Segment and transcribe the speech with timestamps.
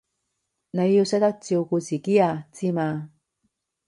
[0.71, 3.11] 你要識得照顧自己啊，知嘛？